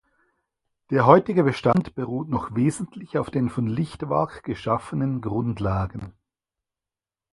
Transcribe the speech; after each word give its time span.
Der 0.89 1.05
heutige 1.05 1.43
Bestand 1.43 1.93
beruht 1.93 2.27
noch 2.27 2.55
wesentlich 2.55 3.19
auf 3.19 3.29
den 3.29 3.51
von 3.51 3.67
Lichtwark 3.67 4.43
geschaffenen 4.43 5.21
Grundlagen. 5.21 6.15